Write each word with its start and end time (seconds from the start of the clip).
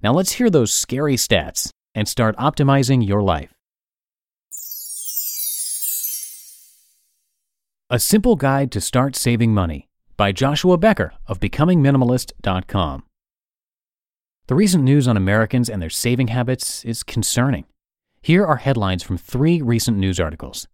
Now 0.03 0.13
let's 0.13 0.33
hear 0.33 0.51
those 0.51 0.73
scary 0.73 1.17
stats 1.17 1.71
and 1.95 2.09
start 2.09 2.37
optimizing 2.37 3.07
your 3.07 3.23
life. 3.23 3.58
A 7.91 7.99
Simple 7.99 8.37
Guide 8.37 8.71
to 8.73 8.83
Start 8.83 9.17
Saving 9.17 9.55
Money 9.55 9.89
by 10.19 10.31
Joshua 10.31 10.77
Becker 10.77 11.15
of 11.27 11.41
BecomingMinimalist.com. 11.41 13.03
The 14.47 14.55
recent 14.55 14.85
news 14.85 15.09
on 15.09 15.17
Americans 15.17 15.71
and 15.71 15.81
their 15.81 15.89
saving 15.89 16.29
habits 16.29 16.85
is 16.85 17.03
concerning. 17.03 17.65
Here 18.21 18.45
are 18.45 18.57
headlines 18.57 19.03
from 19.03 19.17
three 19.17 19.63
recent 19.63 19.97
news 19.97 20.21
articles 20.21 20.69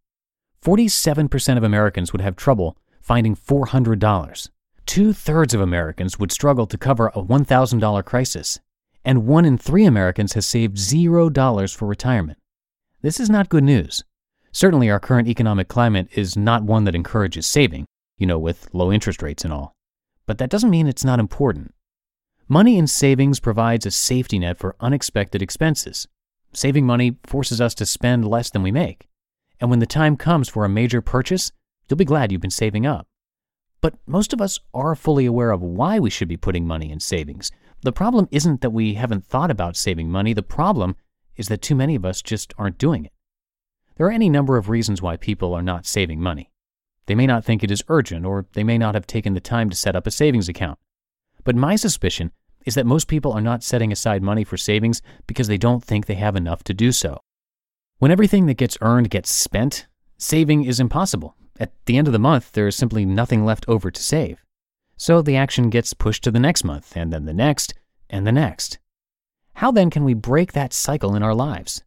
47% 0.61 1.57
of 1.57 1.63
Americans 1.63 2.13
would 2.13 2.21
have 2.21 2.35
trouble 2.35 2.77
finding 3.01 3.37
$400. 3.37 4.49
Two 4.85 5.13
thirds 5.13 5.55
of 5.55 5.61
Americans 5.61 6.19
would 6.19 6.33
struggle 6.33 6.67
to 6.67 6.77
cover 6.77 7.13
a 7.15 7.23
$1,000 7.23 8.05
crisis. 8.05 8.59
And 9.05 9.25
one 9.25 9.45
in 9.45 9.57
three 9.57 9.85
Americans 9.85 10.33
has 10.33 10.47
saved 10.47 10.79
$0 10.79 11.77
for 11.77 11.87
retirement. 11.87 12.39
This 13.03 13.21
is 13.21 13.31
not 13.31 13.51
good 13.51 13.63
news. 13.63 14.03
Certainly, 14.55 14.89
our 14.89 15.01
current 15.01 15.27
economic 15.27 15.67
climate 15.67 16.07
is 16.13 16.37
not 16.37 16.63
one 16.63 16.85
that 16.85 16.95
encourages 16.95 17.45
saving, 17.45 17.87
you 18.19 18.27
know, 18.27 18.39
with 18.39 18.69
low 18.73 18.93
interest 18.93 19.21
rates 19.21 19.43
and 19.45 19.53
all. 19.53 19.73
But 20.27 20.39
that 20.39 20.49
doesn't 20.49 20.71
mean 20.71 20.87
it's 20.87 21.05
not 21.05 21.19
important. 21.19 21.75
Money 22.47 22.79
in 22.79 22.87
savings 22.87 23.41
provides 23.41 23.85
a 23.85 23.91
safety 23.91 24.39
net 24.39 24.57
for 24.57 24.77
unexpected 24.79 25.43
expenses. 25.43 26.07
Saving 26.53 26.87
money 26.87 27.17
forces 27.25 27.61
us 27.61 27.75
to 27.75 27.85
spend 27.85 28.29
less 28.29 28.49
than 28.49 28.63
we 28.63 28.71
make. 28.71 29.09
And 29.61 29.71
when 29.71 29.81
the 29.81 29.87
time 29.87 30.17
comes 30.17 30.49
for 30.49 30.65
a 30.65 30.69
major 30.69 31.01
purchase, 31.01 31.51
you'll 31.89 31.97
be 31.97 32.05
glad 32.05 32.31
you've 32.31 32.41
been 32.41 32.51
saving 32.51 32.87
up. 32.87 33.09
But 33.81 33.95
most 34.07 34.33
of 34.33 34.41
us 34.41 34.61
are 34.73 34.95
fully 34.95 35.27
aware 35.27 35.51
of 35.51 35.63
why 35.63 35.99
we 35.99 36.11
should 36.11 36.29
be 36.29 36.37
putting 36.37 36.65
money 36.65 36.93
in 36.93 37.01
savings. 37.01 37.51
The 37.83 37.91
problem 37.91 38.29
isn't 38.31 38.61
that 38.61 38.71
we 38.71 38.95
haven't 38.95 39.27
thought 39.27 39.51
about 39.51 39.77
saving 39.77 40.13
money, 40.13 40.33
the 40.33 40.45
problem 40.45 40.95
is 41.35 41.49
that 41.49 41.61
too 41.61 41.75
many 41.75 41.97
of 41.97 42.05
us 42.05 42.23
just 42.23 42.55
aren't 42.57 42.79
doing 42.79 43.05
it. 43.05 43.13
There 43.97 44.07
are 44.07 44.13
any 44.13 44.29
number 44.29 44.57
of 44.57 44.69
reasons 44.69 45.01
why 45.01 45.17
people 45.17 45.55
are 45.55 45.63
not 45.63 45.87
saving 45.87 46.21
money. 46.21 46.51
They 47.07 47.15
may 47.15 47.27
not 47.27 47.45
think 47.45 47.63
it 47.63 47.71
is 47.71 47.85
urgent, 47.89 48.27
or 48.27 48.47
they 48.55 48.65
may 48.65 48.79
not 48.79 48.95
have 48.95 49.07
taken 49.07 49.35
the 49.35 49.41
time 49.41 49.71
to 49.71 49.77
set 49.77 49.95
up 49.95 50.07
a 50.07 50.11
savings 50.11 50.49
account. 50.49 50.79
But 51.45 51.55
my 51.55 51.77
suspicion 51.77 52.33
is 52.65 52.75
that 52.75 52.87
most 52.87 53.09
people 53.09 53.33
are 53.33 53.41
not 53.41 53.63
setting 53.63 53.93
aside 53.93 54.23
money 54.23 54.43
for 54.43 54.57
savings 54.57 55.03
because 55.27 55.49
they 55.49 55.59
don't 55.59 55.85
think 55.85 56.07
they 56.07 56.15
have 56.15 56.35
enough 56.35 56.65
to 56.65 56.75
do 56.75 56.91
so. 56.93 57.21
When 57.99 58.11
everything 58.11 58.47
that 58.47 58.57
gets 58.57 58.79
earned 58.81 59.11
gets 59.11 59.31
spent, 59.31 59.87
saving 60.19 60.65
is 60.65 60.81
impossible. 60.81 61.37
At 61.61 61.73
the 61.87 61.97
end 61.97 62.09
of 62.09 62.13
the 62.13 62.19
month, 62.19 62.53
there 62.53 62.67
is 62.67 62.75
simply 62.75 63.05
nothing 63.05 63.45
left 63.45 63.65
over 63.69 63.91
to 63.91 64.03
save. 64.03 64.43
So 64.97 65.23
the 65.23 65.37
action 65.37 65.71
gets 65.71 65.95
pushed 65.95 66.25
to 66.25 66.31
the 66.31 66.41
next 66.41 66.65
month, 66.65 66.97
and 66.97 67.13
then 67.13 67.27
the 67.27 67.35
next, 67.35 67.75
and 68.11 68.27
the 68.27 68.33
next. 68.33 68.79
How 69.55 69.71
then 69.71 69.91
can 69.91 70.03
we 70.05 70.15
break 70.15 70.53
that 70.53 70.73
cycle 70.73 71.15
in 71.15 71.23
our 71.23 71.35
lives? 71.35 71.85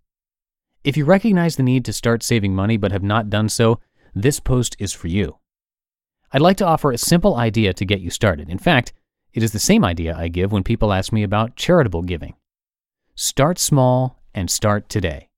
If 0.83 0.95
you 0.95 1.05
recognize 1.05 1.55
the 1.55 1.63
need 1.63 1.85
to 1.85 1.93
start 1.93 2.23
saving 2.23 2.55
money 2.55 2.77
but 2.77 2.91
have 2.91 3.03
not 3.03 3.29
done 3.29 3.49
so, 3.49 3.79
this 4.15 4.39
post 4.39 4.75
is 4.79 4.93
for 4.93 5.07
you. 5.07 5.37
I'd 6.31 6.41
like 6.41 6.57
to 6.57 6.65
offer 6.65 6.91
a 6.91 6.97
simple 6.97 7.35
idea 7.35 7.73
to 7.73 7.85
get 7.85 8.01
you 8.01 8.09
started. 8.09 8.49
In 8.49 8.57
fact, 8.57 8.93
it 9.33 9.43
is 9.43 9.51
the 9.51 9.59
same 9.59 9.85
idea 9.85 10.15
I 10.15 10.27
give 10.27 10.51
when 10.51 10.63
people 10.63 10.93
ask 10.93 11.11
me 11.11 11.23
about 11.23 11.55
charitable 11.55 12.03
giving. 12.03 12.35
Start 13.15 13.59
small 13.59 14.21
and 14.33 14.49
start 14.49 14.89
today. 14.89 15.29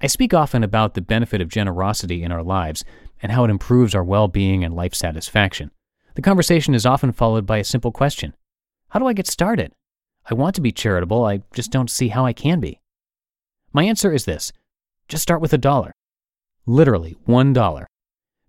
I 0.00 0.08
speak 0.08 0.34
often 0.34 0.64
about 0.64 0.94
the 0.94 1.00
benefit 1.00 1.40
of 1.40 1.48
generosity 1.48 2.22
in 2.22 2.32
our 2.32 2.42
lives 2.42 2.84
and 3.22 3.30
how 3.30 3.44
it 3.44 3.50
improves 3.50 3.94
our 3.94 4.02
well 4.02 4.28
being 4.28 4.64
and 4.64 4.74
life 4.74 4.94
satisfaction. 4.94 5.70
The 6.14 6.22
conversation 6.22 6.74
is 6.74 6.84
often 6.84 7.12
followed 7.12 7.46
by 7.46 7.58
a 7.58 7.64
simple 7.64 7.92
question 7.92 8.34
How 8.88 8.98
do 8.98 9.06
I 9.06 9.12
get 9.12 9.26
started? 9.26 9.72
I 10.28 10.34
want 10.34 10.54
to 10.56 10.60
be 10.60 10.72
charitable, 10.72 11.24
I 11.24 11.42
just 11.54 11.70
don't 11.70 11.90
see 11.90 12.08
how 12.08 12.26
I 12.26 12.32
can 12.32 12.60
be. 12.60 12.81
My 13.72 13.84
answer 13.84 14.12
is 14.12 14.24
this 14.24 14.52
just 15.08 15.22
start 15.22 15.40
with 15.40 15.52
a 15.52 15.58
dollar. 15.58 15.92
Literally, 16.66 17.16
one 17.24 17.52
dollar. 17.52 17.86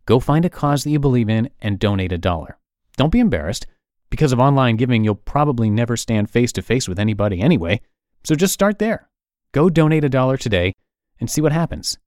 Go 0.06 0.20
find 0.20 0.44
a 0.44 0.50
cause 0.50 0.84
that 0.84 0.90
you 0.90 1.00
believe 1.00 1.30
in 1.30 1.50
and 1.62 1.80
donate 1.80 2.12
a 2.12 2.18
dollar. 2.18 2.58
Don't 2.98 3.12
be 3.12 3.20
embarrassed. 3.20 3.66
Because 4.10 4.34
of 4.34 4.40
online 4.40 4.76
giving, 4.76 5.04
you'll 5.04 5.16
probably 5.16 5.70
never 5.70 5.98
stand 5.98 6.30
face 6.30 6.52
to 6.54 6.62
face 6.62 6.88
with 6.88 7.00
anybody 7.00 7.42
anyway, 7.42 7.82
so 8.24 8.36
just 8.36 8.54
start 8.54 8.80
there. 8.80 9.10
Go 9.54 9.70
donate 9.70 10.04
a 10.04 10.10
dollar 10.10 10.38
today 10.38 10.74
and 11.20 11.30
see 11.30 11.42
what 11.42 11.52
happens. 11.52 11.98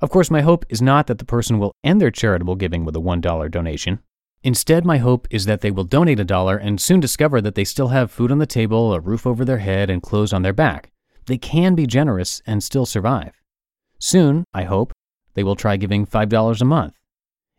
Of 0.00 0.10
course, 0.10 0.30
my 0.30 0.42
hope 0.42 0.66
is 0.68 0.82
not 0.82 1.06
that 1.06 1.18
the 1.18 1.24
person 1.24 1.58
will 1.58 1.72
end 1.82 2.00
their 2.00 2.10
charitable 2.10 2.56
giving 2.56 2.84
with 2.84 2.96
a 2.96 3.00
$1 3.00 3.50
donation. 3.50 4.00
Instead, 4.42 4.84
my 4.84 4.98
hope 4.98 5.26
is 5.30 5.46
that 5.46 5.60
they 5.60 5.70
will 5.70 5.84
donate 5.84 6.20
a 6.20 6.24
dollar 6.24 6.56
and 6.56 6.80
soon 6.80 7.00
discover 7.00 7.40
that 7.40 7.54
they 7.54 7.64
still 7.64 7.88
have 7.88 8.10
food 8.10 8.30
on 8.30 8.38
the 8.38 8.46
table, 8.46 8.92
a 8.92 9.00
roof 9.00 9.26
over 9.26 9.44
their 9.44 9.58
head, 9.58 9.90
and 9.90 10.02
clothes 10.02 10.32
on 10.32 10.42
their 10.42 10.52
back. 10.52 10.90
They 11.28 11.38
can 11.38 11.74
be 11.74 11.86
generous 11.86 12.42
and 12.46 12.64
still 12.64 12.86
survive. 12.86 13.32
Soon, 13.98 14.44
I 14.54 14.64
hope, 14.64 14.92
they 15.34 15.44
will 15.44 15.56
try 15.56 15.76
giving 15.76 16.06
$5 16.06 16.60
a 16.60 16.64
month. 16.64 16.94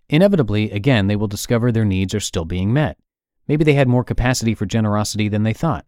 Inevitably, 0.09 0.71
again, 0.71 1.05
they 1.05 1.15
will 1.15 1.27
discover 1.27 1.71
their 1.71 1.85
needs 1.85 2.15
are 2.15 2.19
still 2.19 2.45
being 2.45 2.73
met. 2.73 2.97
Maybe 3.47 3.63
they 3.63 3.75
had 3.75 3.87
more 3.87 4.03
capacity 4.03 4.55
for 4.55 4.65
generosity 4.65 5.29
than 5.29 5.43
they 5.43 5.53
thought. 5.53 5.85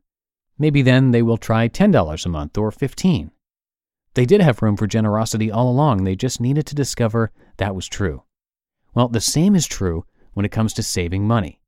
Maybe 0.59 0.83
then 0.83 1.09
they 1.09 1.23
will 1.23 1.37
try 1.37 1.67
$10 1.67 2.25
a 2.25 2.29
month 2.29 2.55
or 2.55 2.69
15. 2.71 3.31
They 4.13 4.25
did 4.27 4.41
have 4.41 4.61
room 4.61 4.77
for 4.77 4.85
generosity 4.85 5.49
all 5.49 5.67
along, 5.67 6.03
they 6.03 6.15
just 6.15 6.39
needed 6.39 6.67
to 6.67 6.75
discover 6.75 7.31
that 7.57 7.73
was 7.75 7.87
true. 7.87 8.23
Well, 8.93 9.07
the 9.07 9.21
same 9.21 9.55
is 9.55 9.65
true 9.65 10.05
when 10.33 10.45
it 10.45 10.51
comes 10.51 10.73
to 10.73 10.83
saving 10.83 11.25
money. 11.25 11.61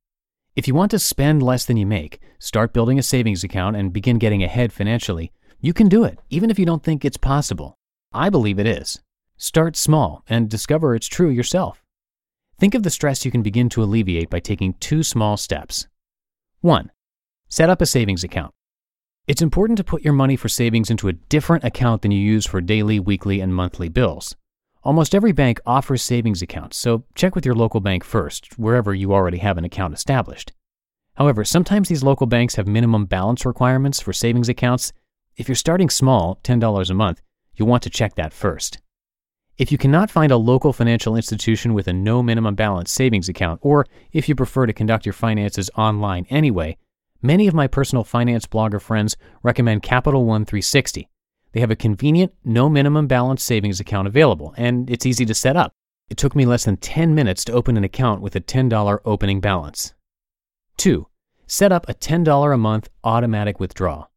If 0.54 0.68
you 0.68 0.74
want 0.74 0.92
to 0.92 1.00
spend 1.00 1.42
less 1.42 1.64
than 1.64 1.76
you 1.76 1.86
make, 1.86 2.20
start 2.38 2.72
building 2.72 3.00
a 3.00 3.02
savings 3.02 3.42
account 3.42 3.74
and 3.74 3.92
begin 3.92 4.18
getting 4.18 4.44
ahead 4.44 4.72
financially, 4.72 5.32
You 5.64 5.72
can 5.72 5.88
do 5.88 6.04
it, 6.04 6.18
even 6.28 6.50
if 6.50 6.58
you 6.58 6.66
don't 6.66 6.82
think 6.82 7.06
it's 7.06 7.16
possible. 7.16 7.78
I 8.12 8.28
believe 8.28 8.58
it 8.58 8.66
is. 8.66 9.00
Start 9.38 9.76
small 9.76 10.22
and 10.28 10.50
discover 10.50 10.94
it's 10.94 11.06
true 11.06 11.30
yourself. 11.30 11.82
Think 12.58 12.74
of 12.74 12.82
the 12.82 12.90
stress 12.90 13.24
you 13.24 13.30
can 13.30 13.42
begin 13.42 13.70
to 13.70 13.82
alleviate 13.82 14.28
by 14.28 14.40
taking 14.40 14.74
two 14.74 15.02
small 15.02 15.38
steps. 15.38 15.86
1. 16.60 16.92
Set 17.48 17.70
up 17.70 17.80
a 17.80 17.86
savings 17.86 18.22
account. 18.22 18.52
It's 19.26 19.40
important 19.40 19.78
to 19.78 19.84
put 19.84 20.04
your 20.04 20.12
money 20.12 20.36
for 20.36 20.50
savings 20.50 20.90
into 20.90 21.08
a 21.08 21.14
different 21.14 21.64
account 21.64 22.02
than 22.02 22.10
you 22.10 22.20
use 22.20 22.44
for 22.44 22.60
daily, 22.60 23.00
weekly, 23.00 23.40
and 23.40 23.54
monthly 23.54 23.88
bills. 23.88 24.36
Almost 24.82 25.14
every 25.14 25.32
bank 25.32 25.62
offers 25.64 26.02
savings 26.02 26.42
accounts, 26.42 26.76
so 26.76 27.04
check 27.14 27.34
with 27.34 27.46
your 27.46 27.54
local 27.54 27.80
bank 27.80 28.04
first, 28.04 28.58
wherever 28.58 28.92
you 28.92 29.14
already 29.14 29.38
have 29.38 29.56
an 29.56 29.64
account 29.64 29.94
established. 29.94 30.52
However, 31.14 31.42
sometimes 31.42 31.88
these 31.88 32.02
local 32.02 32.26
banks 32.26 32.56
have 32.56 32.66
minimum 32.66 33.06
balance 33.06 33.46
requirements 33.46 33.98
for 33.98 34.12
savings 34.12 34.50
accounts. 34.50 34.92
If 35.36 35.48
you're 35.48 35.56
starting 35.56 35.90
small, 35.90 36.38
$10 36.44 36.90
a 36.90 36.94
month, 36.94 37.20
you'll 37.56 37.66
want 37.66 37.82
to 37.82 37.90
check 37.90 38.14
that 38.14 38.32
first. 38.32 38.78
If 39.58 39.72
you 39.72 39.78
cannot 39.78 40.10
find 40.10 40.30
a 40.30 40.36
local 40.36 40.72
financial 40.72 41.16
institution 41.16 41.74
with 41.74 41.88
a 41.88 41.92
no 41.92 42.22
minimum 42.22 42.54
balance 42.54 42.92
savings 42.92 43.28
account, 43.28 43.58
or 43.62 43.86
if 44.12 44.28
you 44.28 44.36
prefer 44.36 44.66
to 44.66 44.72
conduct 44.72 45.06
your 45.06 45.12
finances 45.12 45.70
online 45.76 46.26
anyway, 46.30 46.76
many 47.20 47.48
of 47.48 47.54
my 47.54 47.66
personal 47.66 48.04
finance 48.04 48.46
blogger 48.46 48.80
friends 48.80 49.16
recommend 49.42 49.82
Capital 49.82 50.24
One 50.24 50.44
360. 50.44 51.08
They 51.50 51.60
have 51.60 51.70
a 51.70 51.76
convenient, 51.76 52.32
no 52.44 52.68
minimum 52.68 53.08
balance 53.08 53.42
savings 53.42 53.80
account 53.80 54.06
available, 54.06 54.54
and 54.56 54.88
it's 54.88 55.06
easy 55.06 55.24
to 55.26 55.34
set 55.34 55.56
up. 55.56 55.72
It 56.10 56.16
took 56.16 56.36
me 56.36 56.46
less 56.46 56.64
than 56.64 56.76
10 56.76 57.12
minutes 57.12 57.44
to 57.46 57.52
open 57.52 57.76
an 57.76 57.82
account 57.82 58.20
with 58.20 58.36
a 58.36 58.40
$10 58.40 58.98
opening 59.04 59.40
balance. 59.40 59.94
2. 60.76 61.08
Set 61.48 61.72
up 61.72 61.88
a 61.88 61.94
$10 61.94 62.54
a 62.54 62.58
month 62.58 62.88
automatic 63.02 63.58
withdrawal. 63.58 64.10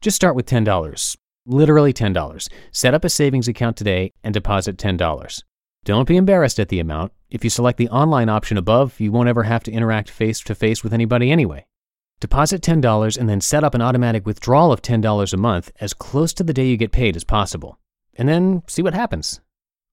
Just 0.00 0.16
start 0.16 0.34
with 0.34 0.46
$10. 0.46 1.16
Literally 1.44 1.92
$10. 1.92 2.48
Set 2.72 2.94
up 2.94 3.04
a 3.04 3.10
savings 3.10 3.48
account 3.48 3.76
today 3.76 4.14
and 4.24 4.32
deposit 4.32 4.78
$10. 4.78 5.42
Don't 5.84 6.08
be 6.08 6.16
embarrassed 6.16 6.58
at 6.58 6.70
the 6.70 6.80
amount. 6.80 7.12
If 7.28 7.44
you 7.44 7.50
select 7.50 7.76
the 7.76 7.90
online 7.90 8.30
option 8.30 8.56
above, 8.56 8.98
you 8.98 9.12
won't 9.12 9.28
ever 9.28 9.42
have 9.42 9.62
to 9.64 9.70
interact 9.70 10.08
face 10.08 10.40
to 10.40 10.54
face 10.54 10.82
with 10.82 10.94
anybody 10.94 11.30
anyway. 11.30 11.66
Deposit 12.18 12.62
$10 12.62 13.18
and 13.18 13.28
then 13.28 13.42
set 13.42 13.62
up 13.62 13.74
an 13.74 13.82
automatic 13.82 14.24
withdrawal 14.24 14.72
of 14.72 14.80
$10 14.80 15.34
a 15.34 15.36
month 15.36 15.70
as 15.80 15.92
close 15.92 16.32
to 16.32 16.44
the 16.44 16.54
day 16.54 16.66
you 16.66 16.78
get 16.78 16.92
paid 16.92 17.14
as 17.14 17.24
possible. 17.24 17.78
And 18.14 18.26
then 18.26 18.62
see 18.68 18.80
what 18.80 18.94
happens. 18.94 19.42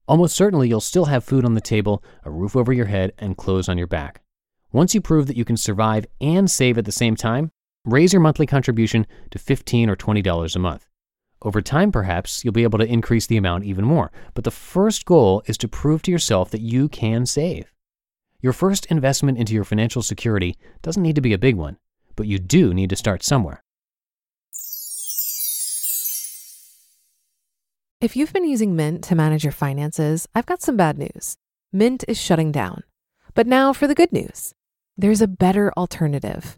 Almost 0.07 0.37
certainly 0.37 0.69
you'll 0.69 0.79
still 0.79 1.05
have 1.05 1.25
food 1.25 1.43
on 1.43 1.53
the 1.53 1.59
table, 1.59 2.01
a 2.23 2.31
roof 2.31 2.55
over 2.55 2.71
your 2.71 2.85
head, 2.85 3.11
and 3.17 3.35
clothes 3.35 3.67
on 3.67 3.77
your 3.77 3.87
back. 3.87 4.21
Once 4.71 4.95
you 4.95 5.01
prove 5.01 5.27
that 5.27 5.35
you 5.35 5.43
can 5.43 5.57
survive 5.57 6.05
and 6.21 6.49
save 6.49 6.77
at 6.77 6.85
the 6.85 6.93
same 6.93 7.17
time, 7.17 7.51
raise 7.87 8.13
your 8.13 8.21
monthly 8.21 8.45
contribution 8.45 9.07
to 9.31 9.39
15 9.39 9.89
or 9.89 9.95
$20 9.95 10.55
a 10.55 10.59
month. 10.59 10.87
Over 11.41 11.61
time, 11.61 11.91
perhaps, 11.91 12.43
you'll 12.43 12.53
be 12.53 12.63
able 12.63 12.79
to 12.79 12.85
increase 12.85 13.27
the 13.27 13.37
amount 13.37 13.63
even 13.63 13.85
more. 13.85 14.11
But 14.33 14.43
the 14.43 14.51
first 14.51 15.05
goal 15.05 15.43
is 15.45 15.57
to 15.59 15.67
prove 15.67 16.01
to 16.03 16.11
yourself 16.11 16.51
that 16.51 16.61
you 16.61 16.89
can 16.89 17.25
save. 17.25 17.71
Your 18.41 18.53
first 18.53 18.85
investment 18.87 19.37
into 19.37 19.53
your 19.53 19.63
financial 19.63 20.01
security 20.01 20.57
doesn't 20.81 21.01
need 21.01 21.15
to 21.15 21.21
be 21.21 21.33
a 21.33 21.37
big 21.37 21.55
one 21.55 21.77
but 22.17 22.27
you 22.27 22.39
do 22.39 22.73
need 22.73 22.89
to 22.89 22.97
start 22.97 23.23
somewhere. 23.23 23.63
If 28.01 28.15
you've 28.15 28.33
been 28.33 28.47
using 28.47 28.75
Mint 28.75 29.03
to 29.05 29.15
manage 29.15 29.43
your 29.43 29.53
finances, 29.53 30.27
I've 30.35 30.45
got 30.45 30.61
some 30.61 30.75
bad 30.75 30.97
news. 30.97 31.37
Mint 31.71 32.03
is 32.07 32.19
shutting 32.19 32.51
down. 32.51 32.83
But 33.33 33.47
now 33.47 33.71
for 33.71 33.87
the 33.87 33.95
good 33.95 34.11
news 34.11 34.53
there's 34.99 35.21
a 35.21 35.27
better 35.27 35.71
alternative. 35.77 36.57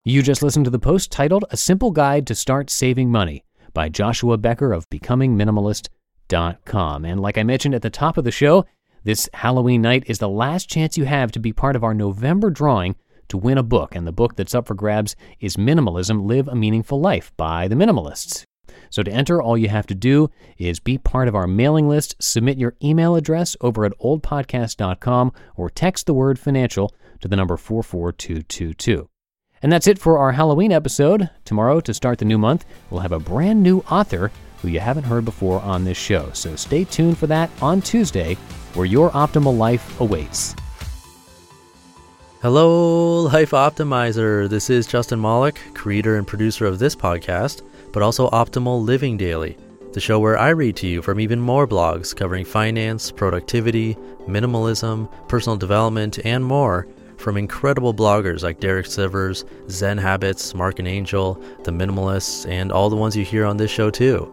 You 0.04 0.22
just 0.22 0.42
listened 0.42 0.66
to 0.66 0.70
the 0.70 0.78
post 0.78 1.10
titled 1.10 1.46
A 1.50 1.56
Simple 1.56 1.90
Guide 1.90 2.28
to 2.28 2.36
Start 2.36 2.70
Saving 2.70 3.10
Money 3.10 3.42
by 3.74 3.88
Joshua 3.88 4.38
Becker 4.38 4.72
of 4.72 4.88
BecomingMinimalist.com. 4.88 7.04
And 7.04 7.20
like 7.20 7.36
I 7.36 7.42
mentioned 7.42 7.74
at 7.74 7.82
the 7.82 7.90
top 7.90 8.16
of 8.16 8.22
the 8.24 8.30
show, 8.30 8.64
this 9.04 9.28
Halloween 9.32 9.82
night 9.82 10.04
is 10.06 10.18
the 10.18 10.28
last 10.28 10.68
chance 10.68 10.98
you 10.98 11.04
have 11.04 11.32
to 11.32 11.40
be 11.40 11.52
part 11.52 11.76
of 11.76 11.84
our 11.84 11.94
November 11.94 12.50
drawing 12.50 12.96
to 13.28 13.38
win 13.38 13.58
a 13.58 13.62
book. 13.62 13.94
And 13.94 14.06
the 14.06 14.12
book 14.12 14.36
that's 14.36 14.54
up 14.54 14.66
for 14.66 14.74
grabs 14.74 15.16
is 15.40 15.56
Minimalism 15.56 16.26
Live 16.26 16.48
a 16.48 16.54
Meaningful 16.54 17.00
Life 17.00 17.32
by 17.36 17.68
the 17.68 17.76
Minimalists. 17.76 18.44
So 18.90 19.02
to 19.02 19.10
enter, 19.10 19.40
all 19.40 19.56
you 19.56 19.68
have 19.68 19.86
to 19.86 19.94
do 19.94 20.30
is 20.58 20.80
be 20.80 20.98
part 20.98 21.28
of 21.28 21.34
our 21.34 21.46
mailing 21.46 21.88
list, 21.88 22.16
submit 22.20 22.58
your 22.58 22.74
email 22.82 23.14
address 23.14 23.56
over 23.60 23.84
at 23.84 23.98
oldpodcast.com, 24.00 25.32
or 25.56 25.70
text 25.70 26.06
the 26.06 26.14
word 26.14 26.38
financial 26.38 26.94
to 27.20 27.28
the 27.28 27.36
number 27.36 27.56
44222. 27.56 29.08
And 29.62 29.70
that's 29.70 29.86
it 29.86 29.98
for 29.98 30.18
our 30.18 30.32
Halloween 30.32 30.72
episode. 30.72 31.30
Tomorrow, 31.44 31.80
to 31.80 31.94
start 31.94 32.18
the 32.18 32.24
new 32.24 32.38
month, 32.38 32.64
we'll 32.90 33.02
have 33.02 33.12
a 33.12 33.20
brand 33.20 33.62
new 33.62 33.80
author 33.90 34.32
who 34.62 34.68
you 34.68 34.80
haven't 34.80 35.04
heard 35.04 35.24
before 35.24 35.60
on 35.60 35.84
this 35.84 35.98
show. 35.98 36.30
So 36.32 36.56
stay 36.56 36.84
tuned 36.84 37.18
for 37.18 37.26
that 37.28 37.50
on 37.62 37.80
Tuesday, 37.80 38.36
where 38.74 38.86
your 38.86 39.10
optimal 39.10 39.56
life 39.56 40.00
awaits. 40.00 40.54
Hello, 42.42 43.22
Life 43.22 43.50
Optimizer. 43.50 44.48
This 44.48 44.70
is 44.70 44.86
Justin 44.86 45.20
Malik, 45.20 45.60
creator 45.74 46.16
and 46.16 46.26
producer 46.26 46.66
of 46.66 46.78
this 46.78 46.96
podcast 46.96 47.62
but 47.92 48.02
also 48.02 48.30
Optimal 48.30 48.84
Living 48.84 49.16
Daily, 49.16 49.56
the 49.92 50.00
show 50.00 50.18
where 50.18 50.38
I 50.38 50.50
read 50.50 50.76
to 50.76 50.86
you 50.86 51.02
from 51.02 51.20
even 51.20 51.40
more 51.40 51.66
blogs 51.66 52.14
covering 52.14 52.44
finance, 52.44 53.10
productivity, 53.10 53.96
minimalism, 54.26 55.10
personal 55.28 55.56
development, 55.56 56.18
and 56.24 56.44
more 56.44 56.86
from 57.16 57.36
incredible 57.36 57.92
bloggers 57.92 58.42
like 58.42 58.60
Derek 58.60 58.86
Sivers, 58.86 59.44
Zen 59.70 59.98
Habits, 59.98 60.54
Mark 60.54 60.78
and 60.78 60.88
Angel, 60.88 61.34
The 61.64 61.72
Minimalists, 61.72 62.48
and 62.48 62.72
all 62.72 62.88
the 62.88 62.96
ones 62.96 63.16
you 63.16 63.24
hear 63.24 63.44
on 63.44 63.56
this 63.56 63.70
show 63.70 63.90
too. 63.90 64.32